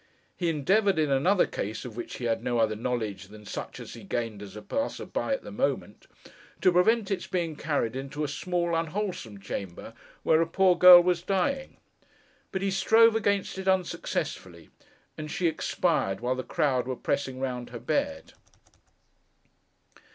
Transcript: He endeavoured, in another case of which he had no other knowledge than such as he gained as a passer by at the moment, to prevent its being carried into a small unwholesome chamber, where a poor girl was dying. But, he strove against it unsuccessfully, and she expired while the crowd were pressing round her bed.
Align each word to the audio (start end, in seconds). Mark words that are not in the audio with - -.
He 0.35 0.49
endeavoured, 0.49 0.97
in 0.97 1.11
another 1.11 1.45
case 1.45 1.85
of 1.85 1.95
which 1.95 2.17
he 2.17 2.25
had 2.25 2.43
no 2.43 2.57
other 2.57 2.75
knowledge 2.75 3.27
than 3.27 3.45
such 3.45 3.79
as 3.79 3.93
he 3.93 4.01
gained 4.01 4.41
as 4.41 4.55
a 4.55 4.61
passer 4.63 5.05
by 5.05 5.31
at 5.31 5.43
the 5.43 5.51
moment, 5.51 6.07
to 6.61 6.71
prevent 6.71 7.11
its 7.11 7.27
being 7.27 7.55
carried 7.55 7.95
into 7.95 8.23
a 8.23 8.27
small 8.27 8.73
unwholesome 8.75 9.39
chamber, 9.41 9.93
where 10.23 10.41
a 10.41 10.47
poor 10.47 10.75
girl 10.75 11.03
was 11.03 11.21
dying. 11.21 11.77
But, 12.51 12.63
he 12.63 12.71
strove 12.71 13.15
against 13.15 13.59
it 13.59 13.67
unsuccessfully, 13.67 14.71
and 15.19 15.29
she 15.29 15.45
expired 15.45 16.19
while 16.19 16.33
the 16.33 16.41
crowd 16.41 16.87
were 16.87 16.95
pressing 16.95 17.39
round 17.39 17.69
her 17.69 17.79
bed. 17.79 18.33